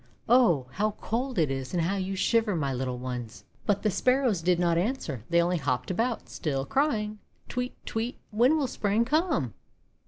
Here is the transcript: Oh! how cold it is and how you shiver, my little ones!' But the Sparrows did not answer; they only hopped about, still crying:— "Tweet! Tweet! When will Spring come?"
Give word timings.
Oh! 0.27 0.65
how 0.71 0.95
cold 0.99 1.37
it 1.37 1.51
is 1.51 1.75
and 1.75 1.83
how 1.83 1.95
you 1.95 2.15
shiver, 2.15 2.55
my 2.55 2.73
little 2.73 2.97
ones!' 2.97 3.43
But 3.67 3.83
the 3.83 3.91
Sparrows 3.91 4.41
did 4.41 4.57
not 4.57 4.79
answer; 4.79 5.23
they 5.29 5.39
only 5.39 5.57
hopped 5.59 5.91
about, 5.91 6.27
still 6.27 6.65
crying:— 6.65 7.19
"Tweet! 7.49 7.75
Tweet! 7.85 8.17
When 8.31 8.57
will 8.57 8.65
Spring 8.65 9.05
come?" 9.05 9.53